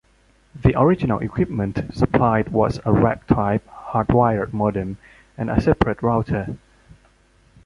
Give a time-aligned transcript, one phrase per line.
[0.59, 4.97] The original equipment supplied was a rack-type hard-wired modem
[5.37, 6.57] and a separate router.